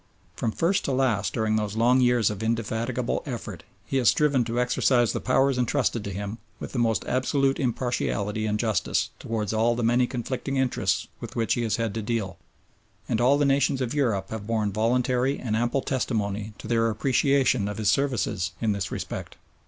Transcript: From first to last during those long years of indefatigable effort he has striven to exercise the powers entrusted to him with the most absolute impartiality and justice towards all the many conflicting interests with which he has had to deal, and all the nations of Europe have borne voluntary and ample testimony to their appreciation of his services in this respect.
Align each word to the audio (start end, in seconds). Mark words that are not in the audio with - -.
From 0.35 0.51
first 0.51 0.83
to 0.85 0.91
last 0.91 1.31
during 1.31 1.57
those 1.57 1.75
long 1.75 2.01
years 2.01 2.31
of 2.31 2.41
indefatigable 2.41 3.21
effort 3.27 3.63
he 3.85 3.97
has 3.97 4.09
striven 4.09 4.43
to 4.45 4.59
exercise 4.59 5.13
the 5.13 5.21
powers 5.21 5.59
entrusted 5.59 6.03
to 6.03 6.09
him 6.11 6.39
with 6.59 6.71
the 6.71 6.79
most 6.79 7.05
absolute 7.05 7.59
impartiality 7.59 8.47
and 8.47 8.57
justice 8.57 9.11
towards 9.19 9.53
all 9.53 9.75
the 9.75 9.83
many 9.83 10.07
conflicting 10.07 10.57
interests 10.57 11.05
with 11.19 11.35
which 11.35 11.53
he 11.53 11.61
has 11.61 11.75
had 11.75 11.93
to 11.93 12.01
deal, 12.01 12.39
and 13.07 13.21
all 13.21 13.37
the 13.37 13.45
nations 13.45 13.79
of 13.79 13.93
Europe 13.93 14.31
have 14.31 14.47
borne 14.47 14.71
voluntary 14.71 15.37
and 15.39 15.55
ample 15.55 15.83
testimony 15.83 16.53
to 16.57 16.67
their 16.67 16.89
appreciation 16.89 17.67
of 17.67 17.77
his 17.77 17.91
services 17.91 18.53
in 18.59 18.71
this 18.71 18.91
respect. 18.91 19.37